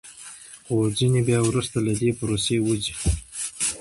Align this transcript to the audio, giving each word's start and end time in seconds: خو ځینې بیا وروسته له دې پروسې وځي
خو 0.65 0.75
ځینې 0.97 1.21
بیا 1.27 1.39
وروسته 1.45 1.77
له 1.85 1.93
دې 1.99 2.09
پروسې 2.19 2.55
وځي 2.61 2.95